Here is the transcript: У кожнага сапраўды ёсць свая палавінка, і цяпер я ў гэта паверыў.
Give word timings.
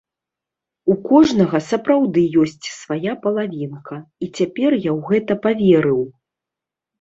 У 0.93 0.93
кожнага 1.09 1.59
сапраўды 1.71 2.23
ёсць 2.43 2.69
свая 2.77 3.13
палавінка, 3.27 3.95
і 4.25 4.31
цяпер 4.37 4.71
я 4.89 4.91
ў 4.97 5.13
гэта 5.13 5.33
паверыў. 5.47 6.01